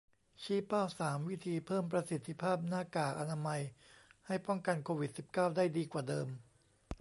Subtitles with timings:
[0.41, 3.61] ชี้เป้า สาม วิธีเพิ่มประสิทธิภาพหน้ากากอนามัย
[4.27, 6.27] ให้ป้องกันโควิด สิบเก้า ได้ดีกว่าเดิม